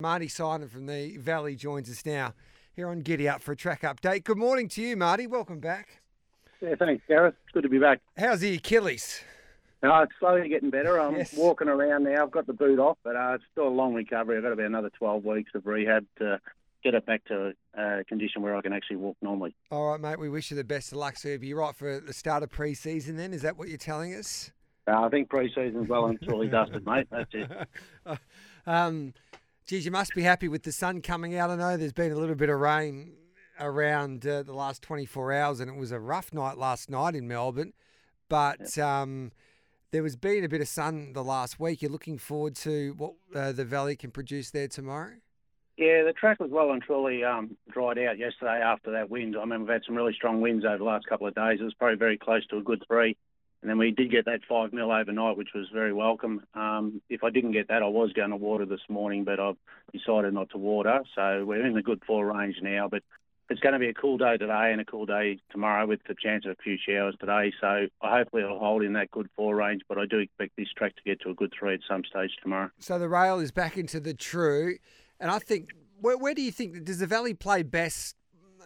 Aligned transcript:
Marty 0.00 0.28
Simon 0.28 0.68
from 0.68 0.86
the 0.86 1.16
Valley 1.16 1.56
joins 1.56 1.90
us 1.90 2.06
now 2.06 2.32
here 2.76 2.88
on 2.88 3.00
Giddy 3.00 3.28
Up 3.28 3.42
for 3.42 3.50
a 3.50 3.56
track 3.56 3.82
update. 3.82 4.22
Good 4.22 4.38
morning 4.38 4.68
to 4.68 4.80
you, 4.80 4.96
Marty. 4.96 5.26
Welcome 5.26 5.58
back. 5.58 6.02
Yeah, 6.60 6.76
thanks, 6.78 7.02
Gareth. 7.08 7.34
Good 7.52 7.64
to 7.64 7.68
be 7.68 7.80
back. 7.80 8.00
How's 8.16 8.38
the 8.38 8.54
Achilles? 8.54 9.24
No, 9.82 10.02
it's 10.02 10.12
slowly 10.20 10.48
getting 10.48 10.70
better. 10.70 11.00
I'm 11.00 11.16
Yes. 11.16 11.34
walking 11.36 11.66
around 11.66 12.04
now. 12.04 12.22
I've 12.22 12.30
got 12.30 12.46
the 12.46 12.52
boot 12.52 12.78
off, 12.78 12.96
but 13.02 13.16
uh, 13.16 13.32
it's 13.34 13.44
still 13.50 13.66
a 13.66 13.70
long 13.74 13.92
recovery. 13.92 14.36
I've 14.36 14.44
got 14.44 14.52
about 14.52 14.66
another 14.66 14.90
12 14.90 15.24
weeks 15.24 15.50
of 15.56 15.66
rehab 15.66 16.06
to 16.20 16.40
get 16.84 16.94
it 16.94 17.04
back 17.04 17.24
to 17.24 17.52
a 17.76 18.04
condition 18.04 18.40
where 18.40 18.54
I 18.54 18.60
can 18.62 18.72
actually 18.72 18.98
walk 18.98 19.16
normally. 19.20 19.56
All 19.72 19.90
right, 19.90 20.00
mate. 20.00 20.20
We 20.20 20.28
wish 20.28 20.52
you 20.52 20.56
the 20.56 20.62
best 20.62 20.92
of 20.92 20.98
luck. 20.98 21.16
So 21.16 21.30
you'll 21.30 21.40
be 21.40 21.54
right 21.54 21.74
for 21.74 21.98
the 21.98 22.12
start 22.12 22.44
of 22.44 22.50
pre-season 22.50 23.16
then? 23.16 23.34
Is 23.34 23.42
that 23.42 23.56
what 23.58 23.66
you're 23.66 23.78
telling 23.78 24.14
us? 24.14 24.52
Uh, 24.86 25.00
I 25.00 25.08
think 25.08 25.28
pre-season's 25.28 25.88
well 25.88 26.06
and 26.06 26.22
truly 26.22 26.46
dusted, 26.46 26.86
mate. 26.86 27.08
That's 27.10 27.30
it. 27.34 27.50
um, 28.68 29.12
geez, 29.68 29.84
you 29.84 29.90
must 29.90 30.14
be 30.14 30.22
happy 30.22 30.48
with 30.48 30.62
the 30.62 30.72
sun 30.72 31.02
coming 31.02 31.36
out. 31.36 31.50
I 31.50 31.56
know 31.56 31.76
there's 31.76 31.92
been 31.92 32.10
a 32.10 32.16
little 32.16 32.34
bit 32.34 32.48
of 32.48 32.58
rain 32.58 33.12
around 33.60 34.26
uh, 34.26 34.42
the 34.42 34.54
last 34.54 34.80
24 34.82 35.32
hours, 35.34 35.60
and 35.60 35.70
it 35.70 35.76
was 35.76 35.92
a 35.92 36.00
rough 36.00 36.32
night 36.32 36.56
last 36.56 36.88
night 36.88 37.14
in 37.14 37.28
Melbourne. 37.28 37.74
But 38.30 38.78
um, 38.78 39.30
there 39.90 40.02
was 40.02 40.16
been 40.16 40.42
a 40.42 40.48
bit 40.48 40.62
of 40.62 40.68
sun 40.68 41.12
the 41.12 41.22
last 41.22 41.60
week. 41.60 41.82
You're 41.82 41.90
looking 41.90 42.16
forward 42.16 42.56
to 42.56 42.94
what 42.96 43.12
uh, 43.34 43.52
the 43.52 43.66
Valley 43.66 43.94
can 43.94 44.10
produce 44.10 44.50
there 44.50 44.68
tomorrow? 44.68 45.12
Yeah, 45.76 46.02
the 46.02 46.14
track 46.14 46.40
was 46.40 46.50
well 46.50 46.72
and 46.72 46.82
truly 46.82 47.22
um, 47.22 47.56
dried 47.70 47.98
out 47.98 48.18
yesterday 48.18 48.60
after 48.64 48.90
that 48.92 49.10
wind. 49.10 49.36
I 49.36 49.44
mean, 49.44 49.60
we've 49.60 49.68
had 49.68 49.82
some 49.86 49.94
really 49.94 50.14
strong 50.14 50.40
winds 50.40 50.64
over 50.64 50.78
the 50.78 50.84
last 50.84 51.06
couple 51.06 51.26
of 51.26 51.34
days. 51.34 51.58
It 51.60 51.64
was 51.64 51.74
probably 51.74 51.98
very 51.98 52.16
close 52.16 52.44
to 52.46 52.56
a 52.56 52.62
good 52.62 52.82
three. 52.88 53.16
And 53.60 53.68
then 53.68 53.78
we 53.78 53.90
did 53.90 54.10
get 54.10 54.24
that 54.26 54.40
five 54.48 54.72
mil 54.72 54.92
overnight, 54.92 55.36
which 55.36 55.50
was 55.54 55.66
very 55.72 55.92
welcome. 55.92 56.42
Um, 56.54 57.02
if 57.08 57.24
I 57.24 57.30
didn't 57.30 57.52
get 57.52 57.68
that, 57.68 57.82
I 57.82 57.88
was 57.88 58.12
going 58.12 58.30
to 58.30 58.36
water 58.36 58.66
this 58.66 58.80
morning, 58.88 59.24
but 59.24 59.40
I've 59.40 59.56
decided 59.92 60.32
not 60.32 60.50
to 60.50 60.58
water. 60.58 61.00
So 61.14 61.44
we're 61.44 61.66
in 61.66 61.74
the 61.74 61.82
good 61.82 62.02
four 62.06 62.26
range 62.26 62.56
now. 62.62 62.88
But 62.88 63.02
it's 63.50 63.60
going 63.60 63.72
to 63.72 63.78
be 63.78 63.88
a 63.88 63.94
cool 63.94 64.18
day 64.18 64.36
today 64.36 64.70
and 64.70 64.80
a 64.80 64.84
cool 64.84 65.06
day 65.06 65.38
tomorrow 65.50 65.86
with 65.86 66.00
the 66.06 66.14
chance 66.14 66.44
of 66.44 66.52
a 66.52 66.62
few 66.62 66.76
showers 66.76 67.16
today. 67.18 67.52
So 67.60 67.86
hopefully 68.00 68.42
it'll 68.42 68.58
hold 68.58 68.82
in 68.82 68.92
that 68.92 69.10
good 69.10 69.28
four 69.34 69.56
range. 69.56 69.82
But 69.88 69.98
I 69.98 70.06
do 70.06 70.18
expect 70.18 70.52
this 70.56 70.68
track 70.76 70.94
to 70.96 71.02
get 71.02 71.20
to 71.22 71.30
a 71.30 71.34
good 71.34 71.52
three 71.58 71.74
at 71.74 71.80
some 71.88 72.02
stage 72.04 72.30
tomorrow. 72.42 72.70
So 72.78 72.98
the 72.98 73.08
rail 73.08 73.40
is 73.40 73.50
back 73.50 73.76
into 73.76 73.98
the 73.98 74.14
true, 74.14 74.76
and 75.18 75.30
I 75.30 75.38
think 75.40 75.70
where, 76.00 76.16
where 76.16 76.34
do 76.34 76.42
you 76.42 76.52
think 76.52 76.84
does 76.84 77.00
the 77.00 77.06
Valley 77.06 77.34
play 77.34 77.62
best, 77.64 78.14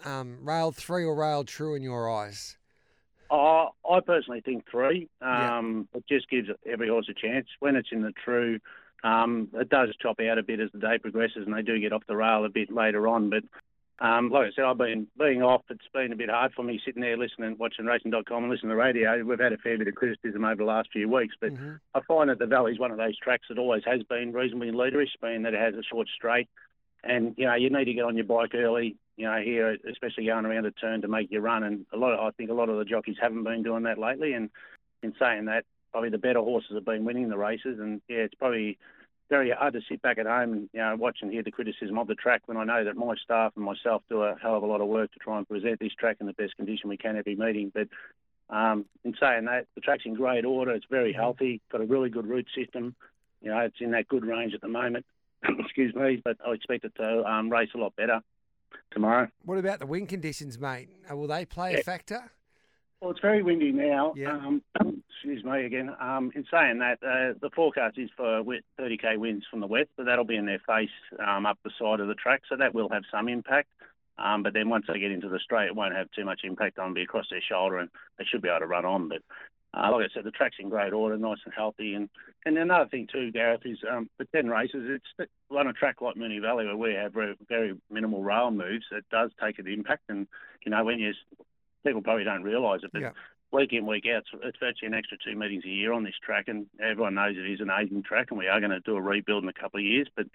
um, 0.05 0.39
rail 0.43 0.71
three 0.71 1.05
or 1.05 1.15
rail 1.15 1.45
true 1.45 1.75
in 1.75 1.83
your 1.83 2.11
eyes? 2.11 2.59
Oh, 3.35 3.71
I 3.91 4.01
personally 4.01 4.43
think 4.43 4.65
three. 4.71 5.09
Yeah. 5.23 5.57
Um, 5.59 5.89
It 5.95 6.05
just 6.07 6.29
gives 6.29 6.51
every 6.67 6.89
horse 6.91 7.09
a 7.09 7.15
chance. 7.15 7.47
When 7.61 7.77
it's 7.77 7.89
in 7.91 8.03
the 8.03 8.13
true, 8.13 8.59
um, 9.03 9.49
it 9.55 9.71
does 9.71 9.97
chop 10.01 10.21
out 10.21 10.37
a 10.37 10.43
bit 10.43 10.61
as 10.61 10.71
the 10.73 10.79
day 10.79 10.99
progresses, 10.99 11.47
and 11.47 11.55
they 11.57 11.63
do 11.63 11.81
get 11.81 11.95
off 11.95 12.03
the 12.07 12.15
rail 12.17 12.45
a 12.45 12.51
bit 12.51 12.71
later 12.71 13.09
on. 13.09 13.31
But 13.31 13.45
um, 14.01 14.29
like 14.29 14.49
I 14.49 14.51
said, 14.55 14.65
I've 14.67 14.77
been 14.77 15.07
being 15.19 15.43
off. 15.43 15.63
It's 15.71 15.81
been 15.95 16.13
a 16.13 16.17
bit 16.17 16.29
hard 16.29 16.53
for 16.53 16.63
me 16.63 16.79
sitting 16.85 17.01
there 17.01 17.17
listening, 17.17 17.57
watching 17.57 17.87
racing.com 17.87 18.43
and 18.45 18.53
listening 18.53 18.69
to 18.71 18.75
the 18.75 18.83
radio. 18.83 19.25
We've 19.25 19.39
had 19.39 19.55
a 19.55 19.59
fair 19.59 19.79
bit 19.79 19.89
of 19.89 19.95
criticism 19.95 20.45
over 20.45 20.57
the 20.57 20.65
last 20.65 20.91
few 20.93 21.09
weeks, 21.09 21.35
but 21.41 21.55
Mhm. 21.55 21.81
I 21.95 22.01
find 22.01 22.29
that 22.29 22.39
the 22.39 22.47
Valley's 22.47 22.79
one 22.79 22.91
of 22.91 22.99
those 22.99 23.17
tracks 23.19 23.49
that 23.49 23.59
always 23.59 23.85
has 23.85 24.03
been 24.03 24.33
reasonably 24.33 24.73
leaderish, 24.73 25.15
being 25.23 25.43
that 25.43 25.55
it 25.55 25.61
has 25.61 25.75
a 25.75 25.83
short 25.85 26.09
straight. 26.09 26.49
And, 27.05 27.35
you 27.37 27.47
know, 27.47 27.55
you 27.55 27.71
need 27.71 27.87
to 27.87 27.95
get 27.95 28.05
on 28.05 28.17
your 28.17 28.25
bike 28.25 28.55
early, 28.55 28.97
you 29.17 29.27
know, 29.27 29.41
here, 29.41 29.77
especially 29.91 30.27
going 30.27 30.47
around 30.47 30.67
a 30.67 30.71
turn 30.71 31.03
to 31.03 31.09
make 31.09 31.31
your 31.31 31.43
run. 31.43 31.65
And 31.65 31.85
a 31.93 31.97
lot 31.97 32.13
of, 32.13 32.21
I 32.21 32.31
think 32.31 32.51
a 32.51 32.55
lot 32.55 32.69
of 32.69 32.79
the 32.79 32.85
jockeys 32.85 33.17
haven't 33.21 33.45
been 33.45 33.63
doing 33.63 33.83
that 33.85 33.99
lately. 33.99 34.35
And 34.35 34.51
in 35.03 35.15
saying 35.19 35.47
that, 35.47 35.65
probably 35.91 36.11
the 36.11 36.19
better 36.19 36.41
horses 36.41 36.73
have 36.75 36.85
been 36.85 37.05
winning 37.05 37.29
the 37.29 37.37
races. 37.37 37.79
And, 37.81 38.01
yeah, 38.09 38.19
it's 38.19 38.35
probably 38.35 38.79
very 39.29 39.51
hard 39.51 39.73
to 39.73 39.81
sit 39.89 40.03
back 40.03 40.19
at 40.19 40.27
home 40.27 40.53
and, 40.53 40.71
you 40.73 40.81
know, 40.81 40.95
watch 40.97 41.19
and 41.23 41.33
hear 41.33 41.43
the 41.43 41.51
criticism 41.51 41.99
of 41.99 42.07
the 42.07 42.15
track 42.15 42.43
when 42.47 42.57
I 42.57 42.65
know 42.65 42.85
that 42.85 42.97
my 42.97 43.15
staff 43.17 43.53
and 43.57 43.65
myself 43.65 44.03
do 44.09 44.23
a 44.23 44.37
hell 44.41 44.57
of 44.57 44.63
a 44.63 44.67
lot 44.67 44.81
of 44.81 44.89
work 44.89 45.13
to 45.13 45.19
try 45.19 45.39
and 45.39 45.49
present 45.49 45.81
this 45.81 45.95
track 45.95 46.19
in 46.21 46.27
the 46.27 46.35
best 46.35 46.57
condition 46.57 46.89
we 46.89 46.97
can 46.97 47.17
every 47.17 47.35
meeting. 47.35 47.73
But 47.75 47.89
um, 48.49 48.85
in 49.05 49.15
saying 49.19 49.47
that, 49.47 49.67
the 49.75 49.81
track's 49.81 50.05
in 50.05 50.15
great 50.15 50.45
order. 50.45 50.73
It's 50.73 50.87
very 50.91 51.13
healthy. 51.13 51.61
Got 51.71 51.81
a 51.81 51.87
really 51.87 52.11
good 52.11 52.27
root 52.27 52.47
system. 52.55 52.95
You 53.41 53.51
know, 53.51 53.59
it's 53.61 53.81
in 53.81 53.91
that 53.93 54.07
good 54.07 54.25
range 54.25 54.55
at 54.55 54.61
the 54.61 54.69
moment. 54.69 55.05
Excuse 55.59 55.95
me, 55.95 56.21
but 56.25 56.37
I 56.47 56.53
expect 56.53 56.85
it 56.85 56.95
to 56.97 57.25
um, 57.25 57.51
race 57.51 57.71
a 57.75 57.79
lot 57.79 57.95
better 57.97 58.21
tomorrow. 58.93 59.29
What 59.45 59.59
about 59.59 59.81
the 59.81 59.87
wind 59.87 60.09
conditions, 60.09 60.59
mate? 60.59 60.89
Uh, 61.11 61.17
Will 61.17 61.27
they 61.27 61.45
play 61.45 61.75
a 61.75 61.83
factor? 61.83 62.31
Well, 63.01 63.11
it's 63.11 63.21
very 63.21 63.43
windy 63.43 63.73
now. 63.73 64.15
Yeah. 64.17 64.33
Um, 64.33 64.63
excuse 65.11 65.43
me 65.45 65.65
again. 65.65 65.91
Um, 66.01 66.31
in 66.37 66.45
saying 66.51 66.79
that, 66.79 66.99
uh, 67.03 67.35
the 67.41 67.51
forecast 67.55 67.99
is 67.99 68.11
for 68.17 68.45
30k 68.81 69.19
winds 69.19 69.45
from 69.51 69.61
the 69.61 69.67
west, 69.67 69.91
but 69.97 70.07
that'll 70.07 70.25
be 70.25 70.37
in 70.37 70.47
their 70.47 70.61
face 70.67 70.91
um, 71.27 71.47
up 71.47 71.59
the 71.65 71.71
side 71.79 71.99
of 71.99 72.07
the 72.07 72.15
track, 72.15 72.43
so 72.49 72.57
that 72.57 72.75
will 72.75 72.89
have 72.91 73.03
some 73.11 73.29
impact. 73.29 73.69
Um, 74.19 74.43
but 74.45 74.53
then 74.53 74.69
once 74.69 74.85
they 74.87 75.01
get 75.01 75.11
into 75.11 75.29
the 75.29 75.41
straight, 75.41 75.67
it 75.67 75.75
won't 75.75 75.97
have 75.97 76.11
too 76.13 76.25
much 76.25 76.43
impact 76.45 76.79
on. 76.79 76.87
It'll 76.87 76.95
be 76.95 77.03
across 77.03 77.27
their 77.29 77.43
shoulder, 77.43 77.79
and 77.79 77.91
they 78.19 78.25
should 78.25 78.43
be 78.43 78.49
able 78.49 78.61
to 78.61 78.67
run 78.67 78.85
on. 78.85 79.09
But 79.09 79.23
uh, 79.75 79.91
like 79.93 80.11
I 80.11 80.15
said, 80.15 80.25
the 80.25 80.31
track's 80.31 80.57
in 80.59 80.69
great 80.69 80.93
order, 80.93 81.17
nice 81.17 81.39
and 81.45 81.55
healthy. 81.55 81.95
And 81.95 82.09
and 82.45 82.59
another 82.59 82.89
thing 82.89 83.07
too, 83.11 83.31
Gareth, 83.31 83.63
is 83.65 83.79
um, 83.91 84.11
for 84.17 84.25
10 84.27 84.49
races, 84.49 85.01
it's 85.19 85.31
on 85.51 85.67
a 85.67 85.73
track 85.73 86.01
like 86.01 86.17
Moonee 86.17 86.43
Valley 86.43 86.67
where 86.67 86.77
we 86.77 86.95
have 86.95 87.13
very, 87.13 87.37
very 87.49 87.75
minimal 87.91 88.23
rail 88.23 88.51
moves. 88.51 88.85
It 88.91 89.05
does 89.11 89.31
take 89.43 89.59
an 89.59 89.69
impact, 89.69 90.03
and 90.09 90.27
you 90.65 90.71
know 90.71 90.85
when 90.85 90.99
you 90.99 91.13
people 91.85 92.03
probably 92.03 92.25
don't 92.25 92.43
realise 92.43 92.83
it, 92.85 92.93
but 92.93 93.03
Yeah. 93.03 93.13
week 93.51 93.73
in, 93.73 93.87
week 93.87 94.07
out, 94.07 94.23
it's, 94.23 94.31
it's 94.43 94.59
virtually 94.59 94.89
an 94.89 94.95
extra 94.95 95.19
two 95.19 95.37
meetings 95.37 95.65
a 95.65 95.69
year 95.69 95.93
on 95.93 96.05
this 96.05 96.15
track, 96.23 96.49
and 96.49 96.67
everyone 96.81 97.15
knows 97.15 97.37
it 97.37 97.51
is 97.51 97.61
an 97.61 97.71
aging 97.71 98.03
track, 98.03 98.29
and 98.31 98.39
we 98.39 98.49
are 98.49 98.61
going 98.61 98.71
to 98.71 98.81
do 98.81 98.97
a 98.97 99.01
rebuild 99.01 99.43
in 99.43 99.49
a 99.49 99.53
couple 99.53 99.81
of 99.81 99.87
years. 99.87 100.09
But 100.15 100.27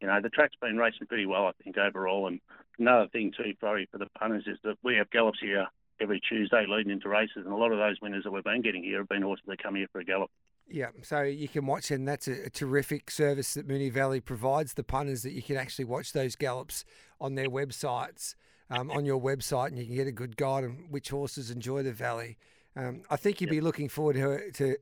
you 0.00 0.06
know, 0.06 0.20
the 0.20 0.28
track's 0.30 0.54
been 0.60 0.76
racing 0.76 1.08
pretty 1.08 1.26
well, 1.26 1.46
I 1.46 1.52
think, 1.62 1.76
overall. 1.76 2.26
And 2.28 2.40
another 2.78 3.08
thing 3.08 3.32
too, 3.36 3.54
sorry 3.60 3.88
for 3.90 3.98
the 3.98 4.06
punters, 4.18 4.46
is 4.46 4.58
that 4.64 4.76
we 4.82 4.96
have 4.96 5.10
gallops 5.10 5.40
here 5.40 5.66
every 6.00 6.20
Tuesday 6.20 6.64
leading 6.68 6.92
into 6.92 7.08
races, 7.08 7.44
and 7.44 7.48
a 7.48 7.56
lot 7.56 7.72
of 7.72 7.78
those 7.78 8.00
winners 8.00 8.24
that 8.24 8.30
we've 8.30 8.44
been 8.44 8.62
getting 8.62 8.82
here 8.82 8.98
have 8.98 9.08
been 9.08 9.22
horses 9.22 9.44
that 9.48 9.62
come 9.62 9.74
here 9.74 9.86
for 9.92 10.00
a 10.00 10.04
gallop. 10.04 10.30
Yeah, 10.70 10.88
so 11.02 11.22
you 11.22 11.48
can 11.48 11.66
watch, 11.66 11.90
and 11.90 12.06
that's 12.06 12.28
a, 12.28 12.44
a 12.46 12.50
terrific 12.50 13.10
service 13.10 13.54
that 13.54 13.66
Moonee 13.66 13.90
Valley 13.90 14.20
provides 14.20 14.74
the 14.74 14.84
punters 14.84 15.22
that 15.22 15.32
you 15.32 15.42
can 15.42 15.56
actually 15.56 15.86
watch 15.86 16.12
those 16.12 16.36
gallops 16.36 16.84
on 17.20 17.36
their 17.36 17.48
websites, 17.48 18.34
um, 18.70 18.90
on 18.90 19.06
your 19.06 19.20
website, 19.20 19.68
and 19.68 19.78
you 19.78 19.86
can 19.86 19.94
get 19.94 20.06
a 20.06 20.12
good 20.12 20.36
guide 20.36 20.64
on 20.64 20.86
which 20.90 21.08
horses 21.08 21.50
enjoy 21.50 21.82
the 21.82 21.92
valley. 21.92 22.36
Um, 22.76 23.02
I 23.10 23.16
think 23.16 23.40
you'd 23.40 23.50
be 23.50 23.62
looking 23.62 23.88
forward 23.88 24.16
to, 24.16 24.50
to 24.52 24.76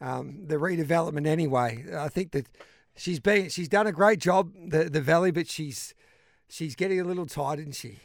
um, 0.00 0.46
the 0.46 0.56
redevelopment 0.56 1.26
anyway. 1.26 1.84
I 1.94 2.08
think 2.08 2.32
that 2.32 2.46
she's 2.96 3.20
been 3.20 3.50
she's 3.50 3.68
done 3.68 3.86
a 3.86 3.92
great 3.92 4.18
job 4.18 4.52
the 4.68 4.84
the 4.84 5.00
valley, 5.00 5.30
but 5.30 5.46
she's 5.48 5.94
she's 6.48 6.74
getting 6.74 7.00
a 7.00 7.04
little 7.04 7.26
tired, 7.26 7.60
isn't 7.60 7.74
she? 7.76 7.98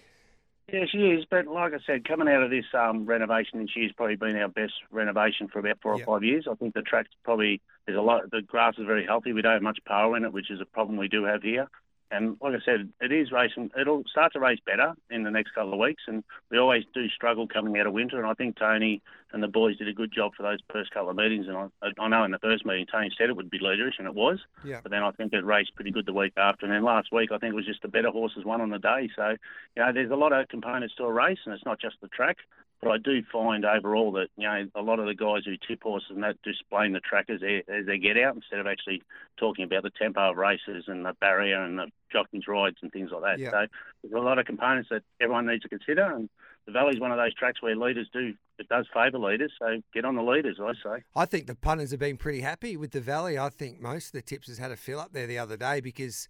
Yeah, 0.71 0.85
she 0.89 0.99
is. 0.99 1.25
But 1.29 1.47
like 1.47 1.73
I 1.73 1.79
said, 1.85 2.07
coming 2.07 2.27
out 2.27 2.43
of 2.43 2.49
this 2.49 2.65
um, 2.73 3.05
renovation, 3.05 3.59
and 3.59 3.69
she's 3.69 3.91
probably 3.91 4.15
been 4.15 4.37
our 4.37 4.47
best 4.47 4.73
renovation 4.89 5.47
for 5.47 5.59
about 5.59 5.79
four 5.81 5.93
or 5.93 5.99
five 6.05 6.23
years. 6.23 6.47
I 6.49 6.55
think 6.55 6.73
the 6.73 6.81
track's 6.81 7.09
probably 7.23 7.61
there's 7.85 7.97
a 7.97 8.01
lot. 8.01 8.29
The 8.31 8.41
grass 8.41 8.75
is 8.77 8.85
very 8.85 9.05
healthy. 9.05 9.33
We 9.33 9.41
don't 9.41 9.53
have 9.53 9.61
much 9.61 9.79
power 9.85 10.15
in 10.15 10.23
it, 10.23 10.33
which 10.33 10.49
is 10.49 10.61
a 10.61 10.65
problem 10.65 10.97
we 10.97 11.07
do 11.07 11.25
have 11.25 11.43
here. 11.43 11.67
And 12.11 12.35
like 12.41 12.53
I 12.53 12.59
said, 12.63 12.89
it 12.99 13.12
is 13.12 13.31
racing. 13.31 13.71
It'll 13.80 14.03
start 14.12 14.33
to 14.33 14.39
race 14.39 14.59
better 14.65 14.94
in 15.09 15.24
the 15.24 15.31
next 15.31 15.51
couple 15.56 15.74
of 15.74 15.80
weeks. 15.80 16.03
And 16.07 16.24
we 16.50 16.57
always 16.57 16.83
do 16.94 17.07
struggle 17.09 17.47
coming 17.47 17.80
out 17.80 17.88
of 17.88 17.94
winter. 17.94 18.18
And 18.18 18.27
I 18.27 18.33
think 18.33 18.57
Tony 18.57 19.01
and 19.31 19.41
the 19.41 19.47
boys 19.47 19.77
did 19.77 19.88
a 19.88 19.94
good 19.94 20.12
job 20.12 20.33
for 20.36 20.44
those 20.44 20.59
first 20.71 20.91
couple 20.91 21.09
of 21.09 21.15
meetings. 21.15 21.47
And 21.47 21.56
I, 21.56 21.69
I 21.97 22.07
know 22.09 22.25
in 22.25 22.31
the 22.31 22.39
first 22.39 22.65
meeting, 22.65 22.86
Tony 22.91 23.09
said 23.18 23.30
it 23.30 23.36
would 23.38 23.50
be 23.50 23.59
leaderish, 23.59 23.97
and 23.97 24.07
it 24.07 24.13
was. 24.13 24.39
Yeah. 24.65 24.81
But 24.83 24.91
then 24.91 25.03
I 25.03 25.12
think 25.12 25.31
it 25.31 25.45
raced 25.45 25.74
pretty 25.75 25.91
good 25.91 26.06
the 26.06 26.13
week 26.13 26.33
after. 26.36 26.65
And 26.65 26.75
then 26.75 26.83
last 26.83 27.13
week, 27.13 27.31
I 27.31 27.38
think 27.38 27.53
it 27.53 27.56
was 27.56 27.65
just 27.65 27.81
the 27.81 27.88
better 27.88 28.09
horses 28.09 28.44
won 28.44 28.59
on 28.59 28.69
the 28.69 28.80
day. 28.80 29.09
So, 29.15 29.38
you 29.77 29.83
know, 29.83 29.94
there's 29.94 30.12
a 30.12 30.15
lot 30.15 30.33
of 30.33 30.50
components 30.50 30.95
to 30.95 31.06
a 31.06 31.12
race, 31.12 31.39
and 31.45 31.53
it's 31.53 31.65
not 31.65 31.80
just 31.80 31.95
the 32.01 32.09
track. 32.09 32.38
But 32.81 32.92
I 32.92 32.98
do 32.98 33.22
find 33.31 33.63
overall 33.63 34.12
that, 34.13 34.30
you 34.38 34.48
know, 34.48 34.68
a 34.74 34.81
lot 34.81 35.00
of 35.00 35.06
the 35.06 35.13
guys 35.13 35.44
who 35.45 35.56
tip 35.56 35.83
horses 35.83 36.10
and 36.10 36.24
that 36.24 36.42
just 36.44 36.68
blame 36.72 36.94
the 36.94 37.00
track 37.00 37.30
as 37.30 37.39
they, 37.39 37.63
as 37.68 37.86
they 37.86 38.00
get 38.00 38.18
out 38.18 38.36
instead 38.36 38.60
of 38.60 38.66
actually 38.66 39.04
talking 39.38 39.63
about 39.63 39.83
the 39.83 39.92
tempo 39.92 40.31
of 40.31 40.38
races 40.38 40.86
and 40.88 41.06
the 41.06 41.13
barrier 41.22 41.63
and 41.63 41.78
the 41.78 41.88
jockey's 42.12 42.48
rides 42.48 42.78
and 42.81 42.92
things 42.92 43.12
like 43.12 43.22
that. 43.22 43.39
Yeah. 43.39 43.51
So 43.51 43.66
there's 44.04 44.13
a 44.16 44.25
lot 44.25 44.39
of 44.39 44.48
components 44.48 44.89
that 44.89 45.04
everyone 45.19 45.45
needs 45.45 45.62
to 45.62 45.69
consider. 45.69 46.12
And 46.12 46.28
the 46.66 46.72
Valley's 46.72 47.00
one 47.00 47.12
of 47.12 47.18
those 47.18 47.36
tracks 47.36 47.62
where 47.62 47.75
leaders 47.75 48.10
do, 48.12 48.33
it 48.57 48.68
does 48.68 48.88
favour 48.92 49.19
leaders. 49.19 49.51
So 49.60 49.80
get 49.94 50.04
on 50.04 50.16
the 50.16 50.24
leaders, 50.24 50.57
I 50.60 50.74
say. 50.74 51.04
I 51.16 51.25
think 51.25 51.45
the 51.45 51.56
punters 51.56 51.92
have 51.92 52.00
been 52.00 52.18
pretty 52.18 52.42
happy 52.42 52.77
with 52.77 52.92
the 52.92 53.01
Valley. 53.01 53.38
I 53.38 53.50
think 53.50 53.80
most 53.80 54.07
of 54.07 54.13
the 54.13 54.24
tipsters 54.24 54.57
had 54.57 54.72
a 54.72 54.75
fill 54.75 55.00
up 55.00 55.13
there 55.13 55.27
the 55.27 55.38
other 55.38 55.56
day 55.56 55.81
because 55.81 56.27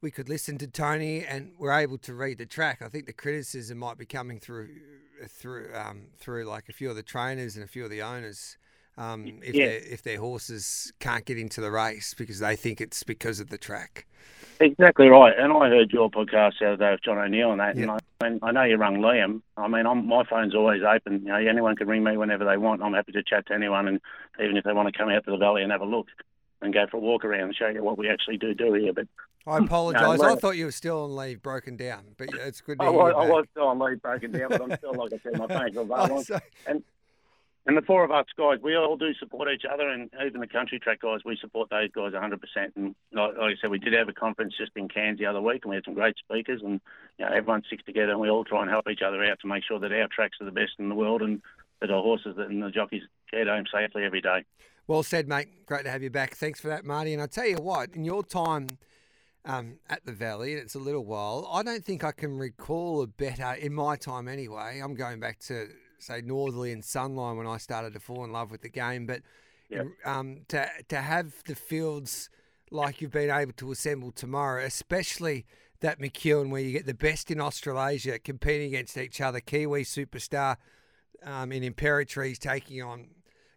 we 0.00 0.10
could 0.10 0.28
listen 0.28 0.58
to 0.58 0.66
Tony 0.66 1.24
and 1.24 1.52
we're 1.58 1.72
able 1.72 1.98
to 1.98 2.14
read 2.14 2.38
the 2.38 2.46
track. 2.46 2.82
I 2.82 2.88
think 2.88 3.06
the 3.06 3.12
criticism 3.12 3.78
might 3.78 3.98
be 3.98 4.06
coming 4.06 4.38
through 4.38 4.68
through 5.28 5.70
um, 5.74 6.08
through 6.18 6.44
like 6.44 6.68
a 6.68 6.72
few 6.72 6.90
of 6.90 6.96
the 6.96 7.02
trainers 7.02 7.56
and 7.56 7.64
a 7.64 7.68
few 7.68 7.84
of 7.84 7.90
the 7.90 8.02
owners. 8.02 8.56
Um, 8.98 9.40
if 9.42 9.54
if 9.54 10.02
their 10.02 10.18
horses 10.18 10.92
can't 11.00 11.24
get 11.26 11.38
into 11.38 11.60
the 11.60 11.70
race 11.70 12.14
because 12.14 12.38
they 12.38 12.56
think 12.56 12.80
it's 12.80 13.02
because 13.02 13.40
of 13.40 13.50
the 13.50 13.58
track. 13.58 14.06
Exactly 14.58 15.08
right. 15.08 15.34
And 15.38 15.52
I 15.52 15.68
heard 15.68 15.90
your 15.92 16.10
podcast 16.10 16.54
the 16.60 16.68
other 16.68 16.76
day 16.76 16.90
with 16.92 17.02
John 17.02 17.18
O'Neill 17.18 17.52
and 17.52 17.60
that. 17.60 17.76
Yeah. 17.76 17.82
And 17.82 17.90
I, 17.90 17.98
and 18.26 18.40
I 18.42 18.50
know 18.52 18.62
you 18.62 18.76
rung 18.76 18.98
Liam. 18.98 19.42
I 19.58 19.68
mean, 19.68 19.86
I'm, 19.86 20.06
my 20.06 20.24
phone's 20.24 20.54
always 20.54 20.82
open. 20.82 21.20
You 21.20 21.28
know, 21.28 21.36
anyone 21.36 21.76
can 21.76 21.88
ring 21.88 22.02
me 22.02 22.16
whenever 22.16 22.44
they 22.46 22.56
want. 22.56 22.82
I'm 22.82 22.94
happy 22.94 23.12
to 23.12 23.22
chat 23.22 23.46
to 23.48 23.54
anyone, 23.54 23.86
and 23.86 24.00
even 24.42 24.56
if 24.56 24.64
they 24.64 24.72
want 24.72 24.92
to 24.92 24.98
come 24.98 25.10
out 25.10 25.24
to 25.26 25.30
the 25.30 25.36
valley 25.36 25.62
and 25.62 25.70
have 25.72 25.82
a 25.82 25.86
look 25.86 26.06
and 26.62 26.72
go 26.72 26.86
for 26.90 26.96
a 26.96 27.00
walk 27.00 27.24
around 27.24 27.42
and 27.42 27.54
show 27.54 27.68
you 27.68 27.82
what 27.82 27.98
we 27.98 28.08
actually 28.08 28.38
do 28.38 28.54
do 28.54 28.72
here. 28.72 28.94
But 28.94 29.08
I 29.46 29.58
apologise. 29.64 30.20
I 30.20 30.34
thought 30.36 30.56
you 30.56 30.64
were 30.66 30.72
still 30.72 31.04
on 31.04 31.14
leave, 31.16 31.42
broken 31.42 31.76
down, 31.76 32.02
but 32.16 32.28
it's 32.34 32.60
good 32.60 32.78
to 32.80 32.84
oh, 32.84 32.88
I 32.88 32.90
hear 32.90 33.02
was, 33.02 33.14
I 33.16 33.30
was 33.30 33.44
still 33.52 33.66
on 33.68 33.78
lead 33.78 34.02
broken 34.02 34.32
down, 34.32 34.48
but 34.48 34.62
I'm 34.62 34.76
still, 34.76 34.94
like 34.94 35.12
I 35.12 35.18
said, 35.22 35.38
my 35.38 35.46
Oh, 35.48 35.82
available. 35.82 36.24
so- 36.24 36.40
And 37.68 37.76
the 37.76 37.82
four 37.82 38.04
of 38.04 38.12
us 38.12 38.26
guys, 38.38 38.58
we 38.62 38.76
all 38.76 38.96
do 38.96 39.12
support 39.14 39.48
each 39.52 39.64
other, 39.64 39.88
and 39.88 40.08
even 40.24 40.40
the 40.40 40.46
country 40.46 40.78
track 40.78 41.00
guys, 41.00 41.20
we 41.24 41.36
support 41.40 41.68
those 41.68 41.90
guys 41.90 42.12
100%. 42.12 42.38
And 42.76 42.94
like, 43.12 43.36
like 43.36 43.38
I 43.38 43.54
said, 43.60 43.70
we 43.70 43.80
did 43.80 43.92
have 43.92 44.08
a 44.08 44.12
conference 44.12 44.54
just 44.56 44.70
in 44.76 44.86
Cairns 44.88 45.18
the 45.18 45.26
other 45.26 45.40
week, 45.40 45.64
and 45.64 45.70
we 45.70 45.76
had 45.76 45.84
some 45.84 45.94
great 45.94 46.16
speakers, 46.16 46.62
and 46.62 46.80
you 47.18 47.24
know, 47.24 47.32
everyone 47.32 47.64
sticks 47.66 47.82
together, 47.84 48.12
and 48.12 48.20
we 48.20 48.30
all 48.30 48.44
try 48.44 48.62
and 48.62 48.70
help 48.70 48.88
each 48.88 49.02
other 49.02 49.24
out 49.24 49.40
to 49.40 49.48
make 49.48 49.64
sure 49.64 49.80
that 49.80 49.90
our 49.90 50.06
tracks 50.06 50.38
are 50.40 50.44
the 50.44 50.52
best 50.52 50.72
in 50.78 50.88
the 50.88 50.94
world, 50.94 51.22
and 51.22 51.42
that 51.80 51.90
our 51.90 52.02
horses 52.02 52.36
and 52.38 52.62
the 52.62 52.70
jockeys 52.70 53.02
get 53.32 53.48
home 53.48 53.64
safely 53.72 54.04
every 54.04 54.20
day. 54.20 54.44
Well 54.86 55.02
said, 55.02 55.26
mate. 55.26 55.66
Great 55.66 55.84
to 55.86 55.90
have 55.90 56.04
you 56.04 56.10
back. 56.10 56.36
Thanks 56.36 56.60
for 56.60 56.68
that, 56.68 56.84
Marty. 56.84 57.12
And 57.12 57.20
I 57.20 57.26
tell 57.26 57.46
you 57.46 57.56
what, 57.56 57.96
in 57.96 58.04
your 58.04 58.22
time 58.22 58.78
um, 59.46 59.78
at 59.88 60.04
the 60.04 60.12
Valley, 60.12 60.52
and 60.52 60.60
it's 60.60 60.74
a 60.74 60.80
little 60.80 61.04
while, 61.04 61.48
I 61.50 61.62
don't 61.62 61.84
think 61.84 62.04
I 62.04 62.12
can 62.12 62.36
recall 62.36 63.00
a 63.02 63.06
better, 63.06 63.52
in 63.52 63.72
my 63.72 63.96
time 63.96 64.28
anyway. 64.28 64.80
I'm 64.82 64.94
going 64.94 65.20
back 65.20 65.38
to, 65.40 65.68
say, 65.98 66.20
Northerly 66.20 66.72
and 66.72 66.82
Sunline 66.82 67.38
when 67.38 67.46
I 67.46 67.56
started 67.58 67.94
to 67.94 68.00
fall 68.00 68.24
in 68.24 68.32
love 68.32 68.50
with 68.50 68.62
the 68.62 68.68
game. 68.68 69.06
But 69.06 69.22
Yep. 69.68 69.86
um, 70.04 70.40
to, 70.48 70.68
to 70.88 70.96
have 70.96 71.42
the 71.46 71.54
fields 71.56 72.30
like 72.70 73.00
you've 73.00 73.10
been 73.12 73.30
able 73.30 73.52
to 73.54 73.72
assemble 73.72 74.12
tomorrow, 74.12 74.64
especially 74.64 75.46
that 75.80 76.00
McEwen 76.00 76.50
where 76.50 76.62
you 76.62 76.72
get 76.72 76.86
the 76.86 76.94
best 76.94 77.30
in 77.30 77.40
Australasia 77.40 78.18
competing 78.18 78.68
against 78.68 78.96
each 78.96 79.20
other, 79.20 79.40
Kiwi 79.40 79.84
superstar 79.84 80.56
um, 81.24 81.52
in 81.52 81.62
Imperatriz 81.62 82.38
taking 82.38 82.82
on 82.82 83.08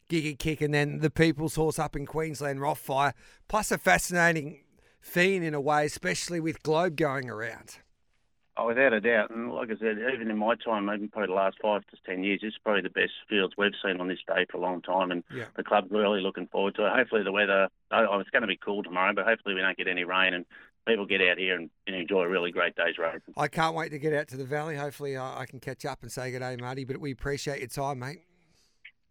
Giga 0.09 0.38
Kick, 0.38 0.62
and 0.62 0.74
then 0.74 1.00
the 1.00 1.12
People's 1.12 1.56
Horse 1.56 1.77
up 1.77 1.95
in 1.95 2.06
Queensland, 2.06 2.59
Rothfire, 2.59 3.13
plus 3.47 3.71
a 3.71 3.77
fascinating 3.77 4.62
fiend 5.01 5.43
in 5.43 5.53
a 5.53 5.61
way, 5.61 5.85
especially 5.85 6.39
with 6.39 6.61
Globe 6.63 6.95
going 6.95 7.29
around. 7.29 7.77
Oh, 8.57 8.67
without 8.67 8.91
a 8.91 8.99
doubt. 8.99 9.29
And 9.29 9.53
like 9.53 9.69
I 9.69 9.77
said, 9.79 9.97
even 10.13 10.29
in 10.29 10.37
my 10.37 10.53
time, 10.55 10.89
even 10.89 11.07
probably 11.07 11.27
the 11.27 11.33
last 11.33 11.55
five 11.61 11.81
to 11.87 11.97
ten 12.05 12.23
years, 12.25 12.41
this 12.41 12.49
is 12.49 12.57
probably 12.61 12.81
the 12.81 12.89
best 12.89 13.13
fields 13.29 13.53
we've 13.57 13.71
seen 13.81 14.01
on 14.01 14.09
this 14.09 14.19
day 14.27 14.45
for 14.51 14.57
a 14.57 14.59
long 14.59 14.81
time. 14.81 15.11
And 15.11 15.23
Yeah. 15.33 15.45
the 15.55 15.63
club's 15.63 15.89
really 15.91 16.19
looking 16.21 16.47
forward 16.47 16.75
to 16.75 16.85
it. 16.85 16.91
Hopefully, 16.93 17.23
the 17.23 17.31
weather, 17.31 17.69
oh, 17.91 18.19
it's 18.19 18.29
going 18.31 18.41
to 18.41 18.47
be 18.47 18.57
cool 18.57 18.83
tomorrow, 18.83 19.13
but 19.13 19.25
hopefully, 19.25 19.55
we 19.55 19.61
don't 19.61 19.77
get 19.77 19.87
any 19.87 20.03
rain 20.03 20.33
and 20.33 20.45
people 20.85 21.05
get 21.05 21.21
out 21.21 21.37
here 21.37 21.55
and, 21.55 21.69
and 21.87 21.95
enjoy 21.95 22.23
a 22.23 22.27
really 22.27 22.51
great 22.51 22.75
day's 22.75 22.97
racing. 22.97 23.21
I 23.37 23.47
can't 23.47 23.75
wait 23.75 23.91
to 23.91 23.99
get 23.99 24.13
out 24.13 24.27
to 24.29 24.37
the 24.37 24.43
Valley. 24.45 24.75
Hopefully, 24.75 25.15
I, 25.15 25.41
I 25.41 25.45
can 25.45 25.61
catch 25.61 25.85
up 25.85 26.01
and 26.01 26.11
say 26.11 26.29
good 26.31 26.39
day, 26.39 26.57
Marty. 26.57 26.83
But 26.83 26.97
we 26.97 27.11
appreciate 27.11 27.59
your 27.59 27.67
time, 27.69 27.99
mate. 27.99 28.19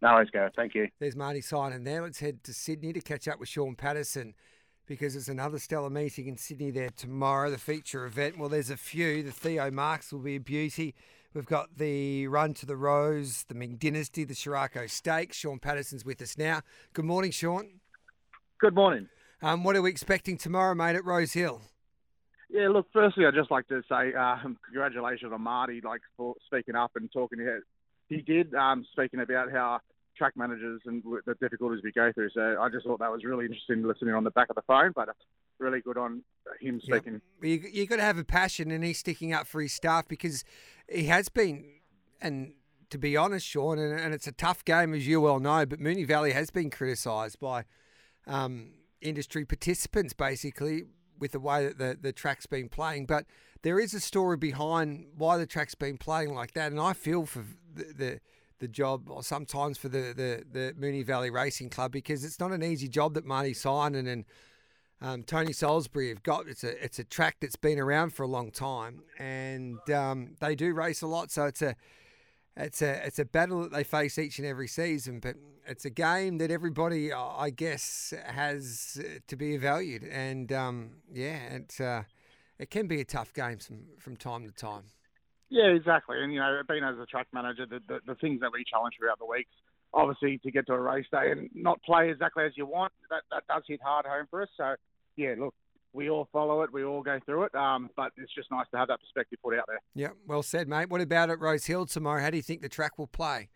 No, 0.02 0.14
let's 0.17 0.31
go. 0.31 0.49
Thank 0.55 0.75
you. 0.75 0.88
There's 1.00 1.17
Marty 1.17 1.40
Simon 1.40 1.85
there. 1.85 2.02
Let's 2.02 2.20
head 2.20 2.44
to 2.44 2.52
Sydney 2.52 2.93
to 2.93 3.00
catch 3.00 3.26
up 3.26 3.40
with 3.40 3.49
Sean 3.49 3.75
Patterson 3.76 4.35
because 4.88 5.14
it's 5.14 5.29
another 5.29 5.58
stellar 5.58 5.90
meeting 5.90 6.26
in 6.26 6.38
Sydney 6.38 6.70
there 6.70 6.88
tomorrow, 6.96 7.50
the 7.50 7.58
feature 7.58 8.06
event. 8.06 8.38
Well, 8.38 8.49
there's 8.49 8.70
a 8.70 8.76
few. 8.76 9.23
The 9.23 9.31
Theo 9.31 9.70
Marks 9.70 10.12
will 10.12 10.20
be 10.20 10.37
a 10.37 10.40
beauty. 10.40 10.94
We've 11.35 11.46
got 11.46 11.76
the 11.76 12.26
Run 12.26 12.55
to 12.55 12.67
the 12.67 12.75
Rose, 12.75 13.44
the 13.49 13.55
Ming 13.55 13.76
Dynasty, 13.76 14.25
the 14.25 14.35
Sheraco 14.35 14.88
Stakes. 14.88 15.37
Sean 15.37 15.58
Patterson's 15.58 16.05
with 16.05 16.23
us 16.23 16.38
now. 16.38 16.62
Good 16.94 17.05
morning, 17.05 17.31
Sean. 17.31 17.81
Good 18.58 18.75
morning. 18.75 19.08
Um, 19.43 19.62
what 19.62 19.76
are 19.76 19.82
we 19.82 19.90
expecting 19.90 20.38
tomorrow, 20.38 20.75
mate, 20.75 20.96
at 20.96 21.05
Rosehill? 21.05 21.61
Yeah, 22.49 22.69
look, 22.70 22.87
firstly, 22.94 23.26
I'd 23.26 23.35
just 23.35 23.50
like 23.50 23.69
to 23.69 23.82
say 23.90 24.14
um, 24.14 24.56
congratulations 24.64 25.32
on 25.35 25.43
Marty, 25.43 25.82
like, 25.85 26.00
for 26.17 26.35
speaking 26.46 26.75
up 26.75 26.93
and 26.96 27.12
talking. 27.12 27.38
He, 28.08 28.17
he 28.17 28.23
did, 28.23 28.55
um, 28.55 28.87
speaking 28.93 29.20
about 29.20 29.52
how 29.52 29.81
track 30.19 30.37
managers 30.37 30.82
and 30.85 31.03
the 31.25 31.35
difficulties 31.41 31.81
we 31.82 31.93
go 31.93 32.12
through. 32.12 32.31
So 32.35 32.56
I 32.61 32.69
just 32.69 32.85
thought 32.85 32.99
that 32.99 33.11
was 33.11 33.25
really 33.25 33.47
interesting 33.47 33.82
listening 33.85 34.15
on 34.15 34.25
the 34.25 34.31
back 34.32 34.50
of 34.50 34.56
the 34.56 34.62
phone, 34.62 34.93
but 34.94 35.09
really 35.59 35.81
good 35.81 35.97
on 35.97 36.23
him 36.61 36.81
speaking. 36.81 37.20
You 37.41 37.62
you 37.73 37.87
got 37.87 37.97
to 37.97 38.03
have 38.03 38.19
a 38.19 38.25
passion, 38.25 38.70
and 38.70 38.85
he's 38.85 38.99
sticking 38.99 39.32
up 39.32 39.47
for 39.47 39.62
his 39.62 39.73
staff 39.73 40.09
because 40.09 40.44
he 40.88 41.05
has 41.05 41.29
been. 41.29 41.65
And 42.20 42.55
to 42.91 42.99
be 42.99 43.17
honest, 43.17 43.47
Sean, 43.47 43.79
and, 43.79 43.99
and 43.99 44.12
it's 44.12 44.26
a 44.26 44.32
tough 44.32 44.65
game 44.65 44.93
as 44.93 45.06
you 45.06 45.20
well 45.20 45.38
know, 45.38 45.65
but 45.65 45.79
Moonee 45.79 46.06
Valley 46.06 46.32
has 46.32 46.50
been 46.50 46.69
criticised 46.69 47.38
by 47.38 47.64
um, 48.26 48.73
industry 49.00 49.44
participants 49.44 50.12
basically 50.12 50.82
with 51.19 51.32
the 51.32 51.41
way 51.41 51.64
that 51.67 51.79
the 51.79 51.97
the 52.00 52.12
track's 52.12 52.47
been 52.47 52.69
playing. 52.69 53.06
But 53.06 53.26
there 53.62 53.79
is 53.79 53.94
a 53.94 54.00
story 54.00 54.37
behind 54.37 55.06
why 55.17 55.38
the 55.38 55.47
track's 55.47 55.76
been 55.76 55.99
playing 55.99 56.35
like 56.35 56.53
that, 56.55 56.73
and 56.73 56.81
I 56.81 56.93
feel 56.93 57.25
for 57.26 57.44
the. 57.75 57.85
the 57.97 58.21
the 58.59 58.69
job 58.69 59.09
or 59.09 59.23
sometimes 59.23 59.79
for 59.79 59.89
the, 59.89 60.13
the, 60.15 60.45
the 60.51 60.75
Moonee 60.79 61.05
Valley 61.05 61.31
Racing 61.31 61.71
Club 61.71 61.93
because 61.93 62.25
it's 62.25 62.41
not 62.41 62.53
an 62.53 62.63
easy 62.63 62.89
job 62.89 63.15
that 63.15 63.25
Marty 63.25 63.55
Simon 63.55 64.07
and 64.07 64.25
um, 65.01 65.23
Tony 65.23 65.53
Salisbury 65.53 66.09
have 66.09 66.23
got. 66.23 66.49
It's 66.49 66.65
a 66.65 66.85
it's 66.85 66.99
a 66.99 67.05
track 67.05 67.37
that's 67.41 67.57
been 67.57 67.79
around 67.79 68.11
for 68.15 68.25
a 68.25 68.27
long 68.27 68.51
time, 68.51 69.03
and 69.19 69.79
um, 69.91 70.35
they 70.41 70.55
do 70.55 70.75
race 70.75 71.03
a 71.03 71.07
lot. 71.07 71.31
So 71.31 71.45
it's 71.45 71.63
a 71.63 71.77
it's 72.57 72.83
a 72.83 73.07
it's 73.07 73.19
a 73.19 73.25
battle 73.25 73.63
that 73.63 73.73
they 73.73 73.85
face 73.85 74.19
each 74.19 74.39
and 74.39 74.47
every 74.47 74.67
season. 74.67 75.21
But 75.21 75.37
it's 75.67 75.85
a 75.85 75.91
game 75.91 76.39
that 76.39 76.51
everybody, 76.51 77.13
I 77.13 77.51
guess, 77.51 78.13
has 78.27 79.01
uh, 79.01 79.19
to 79.29 79.37
be 79.37 79.57
valued. 79.57 80.03
And 80.03 80.51
um, 80.53 80.91
yeah, 81.13 81.55
it 81.55 81.81
uh, 81.81 82.03
it 82.59 82.71
can 82.71 82.89
be 82.89 83.01
a 83.01 83.05
tough 83.05 83.33
game 83.33 83.59
from 83.59 83.85
from 84.01 84.17
time 84.17 84.47
to 84.47 84.53
time. 84.53 84.85
Yeah, 85.50 85.69
exactly. 85.69 86.23
And, 86.23 86.33
you 86.33 86.41
know, 86.41 86.61
being 86.69 86.85
as 86.85 86.97
a 86.99 87.06
track 87.06 87.27
manager, 87.33 87.67
the, 87.67 87.81
the, 87.89 88.00
the 88.06 88.15
things 88.17 88.41
that 88.41 88.53
we 88.53 88.65
challenge 88.71 88.95
throughout 88.99 89.19
the 89.19 89.27
weeks, 89.27 89.50
obviously 89.95 90.39
to 90.39 90.50
get 90.50 90.67
to 90.67 90.75
a 90.75 90.81
race 90.81 91.06
day 91.11 91.31
and 91.31 91.49
not 91.55 91.83
play 91.83 92.11
exactly 92.11 92.45
as 92.45 92.53
you 92.56 92.67
want, 92.67 92.93
that, 93.09 93.23
that 93.31 93.45
does 93.49 93.62
hit 93.67 93.81
hard 93.83 94.05
home 94.05 94.27
for 94.31 94.43
us. 94.43 94.49
So, 94.56 94.75
yeah, 95.17 95.35
look, 95.39 95.55
we 95.95 96.11
all 96.11 96.29
follow 96.31 96.61
it, 96.62 96.73
we 96.73 96.85
all 96.85 97.03
go 97.03 97.19
through 97.25 97.45
it, 97.45 97.55
um, 97.55 97.89
but 97.97 98.12
it's 98.19 98.33
just 98.35 98.50
nice 98.50 98.67
to 98.73 98.77
have 98.77 98.89
that 98.89 99.00
perspective 99.00 99.39
put 99.43 99.59
out 99.59 99.64
there. 99.67 99.81
Yeah, 99.95 100.11
well 100.26 100.43
said, 100.43 100.69
mate. 100.69 100.90
What 100.90 101.00
about 101.00 101.31
at 101.31 101.40
Rosehill 101.40 101.87
tomorrow? 101.87 102.21
How 102.21 102.28
do 102.28 102.37
you 102.37 102.43
think 102.43 102.61
the 102.61 102.69
track 102.69 102.99
will 102.99 103.07
play? 103.07 103.49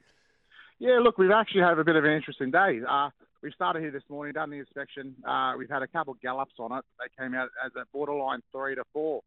Yeah, 0.79 0.99
look, 1.03 1.19
we've 1.19 1.31
actually 1.31 1.61
had 1.61 1.79
a 1.79 1.85
bit 1.85 1.97
of 1.97 2.05
an 2.05 2.13
interesting 2.13 2.51
day. 2.51 2.81
Uh, 2.89 3.11
we 3.43 3.53
started 3.53 3.83
here 3.83 3.91
this 3.91 4.03
morning, 4.09 4.33
done 4.33 4.51
the 4.51 4.59
inspection. 4.59 5.15
Uh, 5.29 5.53
we've 5.59 5.69
had 5.69 5.83
a 5.83 5.87
couple 5.87 6.15
of 6.15 6.21
gallops 6.23 6.55
on 6.59 6.73
it. 6.73 6.85
They 6.99 7.23
came 7.23 7.35
out 7.35 7.51
as 7.65 7.73
a 7.77 7.85
borderline 7.93 8.41
three 8.51 8.77
to 8.77 8.85
four. 8.93 9.21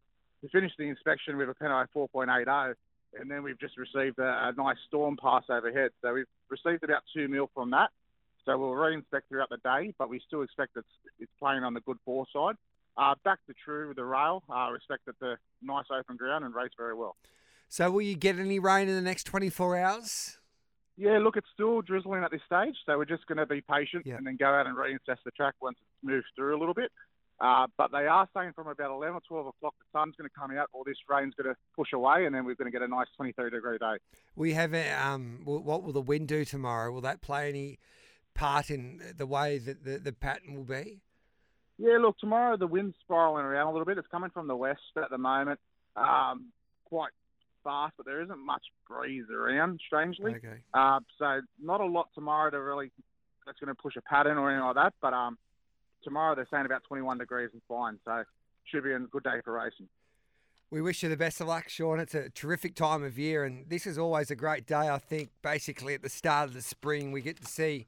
We 0.45 0.49
finished 0.49 0.75
the 0.77 0.83
inspection 0.83 1.37
with 1.37 1.49
a 1.49 1.55
Peno 1.55 1.83
4.80, 1.95 2.75
and 3.19 3.31
then 3.31 3.41
we've 3.41 3.59
just 3.59 3.79
received 3.79 4.19
a, 4.19 4.49
a 4.49 4.53
nice 4.55 4.77
storm 4.87 5.17
pass 5.19 5.41
overhead. 5.49 5.89
So 6.03 6.13
we've 6.13 6.27
received 6.49 6.83
about 6.83 7.01
two 7.15 7.27
mil 7.27 7.49
from 7.51 7.71
that. 7.71 7.89
So 8.45 8.55
we'll 8.55 8.75
re-inspect 8.75 9.27
throughout 9.27 9.49
the 9.49 9.57
day, 9.57 9.95
but 9.97 10.07
we 10.07 10.21
still 10.27 10.43
expect 10.43 10.77
it's, 10.77 10.85
it's 11.19 11.31
playing 11.39 11.63
on 11.63 11.73
the 11.73 11.79
good 11.79 11.97
four 12.05 12.27
side. 12.31 12.57
Uh, 12.95 13.15
back 13.23 13.39
to 13.47 13.55
true 13.65 13.87
with 13.87 13.97
the 13.97 14.05
rail. 14.05 14.43
Uh, 14.47 14.69
respect 14.71 15.07
that 15.07 15.19
the 15.19 15.35
nice 15.63 15.85
open 15.89 16.15
ground 16.15 16.45
and 16.45 16.53
race 16.53 16.69
very 16.77 16.93
well. 16.93 17.15
So, 17.67 17.89
will 17.89 18.03
you 18.03 18.15
get 18.15 18.37
any 18.37 18.59
rain 18.59 18.87
in 18.87 18.93
the 18.93 19.01
next 19.01 19.23
24 19.23 19.79
hours? 19.79 20.37
Yeah, 20.95 21.17
look, 21.17 21.37
it's 21.37 21.47
still 21.55 21.81
drizzling 21.81 22.23
at 22.23 22.29
this 22.29 22.41
stage, 22.45 22.75
so 22.85 22.99
we're 22.99 23.05
just 23.05 23.25
going 23.25 23.39
to 23.39 23.47
be 23.47 23.61
patient 23.61 24.05
Yeah. 24.05 24.17
and 24.17 24.27
then 24.27 24.37
go 24.37 24.45
out 24.45 24.67
and 24.67 24.77
reassess 24.77 25.17
the 25.25 25.31
track 25.31 25.55
once 25.59 25.77
it's 25.81 26.03
moved 26.07 26.27
through 26.35 26.55
a 26.55 26.59
little 26.59 26.75
bit. 26.75 26.91
Uh, 27.39 27.68
but 27.77 27.92
they 27.92 28.08
are 28.08 28.27
saying 28.36 28.54
from 28.56 28.68
about 28.68 28.92
11 28.92 29.15
or 29.15 29.22
12 29.27 29.48
o'clock 29.48 29.74
the 29.80 30.00
sun's 30.00 30.15
going 30.15 30.30
to 30.30 30.36
come 30.39 30.58
out, 30.58 30.70
or 30.72 30.84
this 30.86 30.96
rain's 31.10 31.34
going 31.36 31.54
to 31.54 31.56
push 31.75 31.92
away, 31.94 32.25
and 32.25 32.34
then 32.34 32.46
we're 32.46 32.56
going 32.56 32.72
to 32.72 32.77
get 32.77 32.82
a 32.82 32.88
nice 32.88 33.08
23 33.18 33.50
degree 33.50 33.77
day. 33.77 33.98
We 34.36 34.54
have 34.54 34.74
a, 34.74 34.92
um. 34.92 35.42
What 35.44 35.84
will 35.84 35.94
the 35.94 36.01
wind 36.01 36.27
do 36.27 36.46
tomorrow? 36.46 36.92
Will 36.92 37.01
that 37.01 37.22
play 37.22 37.50
any 37.50 37.80
part 38.34 38.70
in 38.70 39.01
the 39.18 39.25
way 39.25 39.58
that 39.58 39.84
the, 39.84 39.98
the 39.98 40.13
pattern 40.13 40.56
will 40.56 40.63
be? 40.63 41.01
Yeah, 41.77 41.98
look, 42.00 42.18
tomorrow 42.20 42.56
the 42.56 42.68
wind's 42.68 42.96
spiraling 43.01 43.44
around 43.44 43.68
a 43.68 43.72
little 43.72 43.86
bit. 43.86 43.98
It's 43.98 44.08
coming 44.08 44.30
from 44.30 44.48
the 44.48 44.56
west 44.56 44.80
at 44.96 45.10
the 45.10 45.18
moment, 45.18 45.60
um, 45.98 46.46
quite 46.86 47.12
fast, 47.65 47.96
but 47.98 48.06
there 48.06 48.22
isn't 48.22 48.39
much 48.39 48.63
breeze 48.88 49.25
around, 49.30 49.82
strangely. 49.86 50.36
Okay. 50.36 50.60
Uh, 50.74 51.01
so 51.20 51.42
not 51.62 51.82
a 51.82 51.86
lot 51.86 52.08
tomorrow 52.15 52.50
to 52.50 52.62
really 52.62 52.92
that's 53.46 53.60
going 53.60 53.75
to 53.75 53.82
push 53.82 53.96
a 53.98 54.01
pattern 54.01 54.38
or 54.38 54.50
anything 54.50 54.65
like 54.65 54.75
that. 54.75 54.94
But 55.01 55.13
um, 55.13 55.38
tomorrow 56.03 56.35
they're 56.35 56.47
saying 56.51 56.65
about 56.65 56.83
21 56.83 57.17
degrees 57.17 57.49
and 57.53 57.61
fine, 57.67 57.99
so 58.05 58.23
should 58.65 58.83
be 58.83 58.91
a 58.91 58.99
good 58.99 59.23
day 59.23 59.41
for 59.43 59.53
racing. 59.53 59.87
We 60.71 60.81
wish 60.81 61.03
you 61.03 61.09
the 61.09 61.17
best 61.17 61.39
of 61.41 61.47
luck, 61.47 61.69
Sean. 61.69 61.99
It's 61.99 62.15
a 62.15 62.29
terrific 62.29 62.75
time 62.75 63.03
of 63.03 63.19
year, 63.19 63.43
and 63.43 63.69
this 63.69 63.85
is 63.85 63.97
always 63.97 64.31
a 64.31 64.35
great 64.35 64.65
day. 64.65 64.89
I 64.89 64.97
think 64.97 65.29
basically 65.41 65.93
at 65.93 66.01
the 66.01 66.09
start 66.09 66.49
of 66.49 66.53
the 66.55 66.61
spring 66.61 67.11
we 67.11 67.21
get 67.21 67.39
to 67.39 67.45
see 67.45 67.87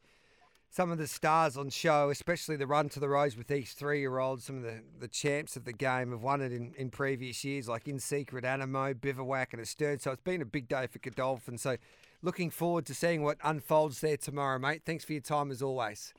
some 0.69 0.91
of 0.91 0.97
the 0.97 1.07
stars 1.07 1.57
on 1.57 1.69
show, 1.69 2.09
especially 2.09 2.55
the 2.55 2.67
run 2.67 2.89
to 2.89 2.99
the 2.99 3.09
rose 3.09 3.35
with 3.35 3.47
these 3.47 3.73
three 3.73 3.99
year 3.99 4.19
olds, 4.19 4.45
some 4.45 4.57
of 4.57 4.63
the, 4.63 4.81
the 4.99 5.07
champs 5.07 5.55
of 5.55 5.65
the 5.65 5.73
game 5.73 6.11
have 6.11 6.21
won 6.21 6.41
it 6.41 6.51
in, 6.51 6.73
in 6.77 6.89
previous 6.89 7.43
years, 7.43 7.67
like 7.67 7.87
In 7.87 7.99
Secret, 7.99 8.43
Anamoe, 8.43 8.99
Bivouac, 8.99 9.53
and 9.53 9.61
Astern. 9.61 9.99
So 9.99 10.11
it's 10.11 10.21
been 10.21 10.41
a 10.41 10.45
big 10.45 10.67
day 10.67 10.87
for 10.87 10.99
Godolphin. 10.99 11.57
So 11.57 11.77
looking 12.21 12.51
forward 12.51 12.85
to 12.87 12.93
seeing 12.93 13.23
what 13.23 13.37
unfolds 13.43 14.01
there 14.01 14.17
tomorrow, 14.17 14.59
mate. 14.59 14.83
Thanks 14.85 15.03
for 15.03 15.13
your 15.13 15.21
time 15.21 15.51
as 15.51 15.61
always. 15.61 16.13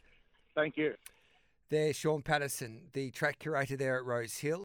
Thank 0.55 0.77
you. 0.77 0.95
There, 1.71 1.93
Sean 1.93 2.23
Patterson, 2.23 2.89
the 2.95 3.11
track 3.11 3.41
curator 3.41 3.77
there 3.77 3.99
at 3.99 4.05
Rosehill. 4.07 4.57